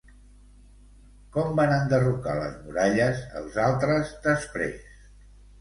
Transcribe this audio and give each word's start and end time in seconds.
Com 1.35 1.51
van 1.59 1.73
enderrocar 1.75 2.35
les 2.39 2.57
muralles 2.63 3.21
els 3.43 3.61
altres 3.67 4.15
després? 4.29 4.91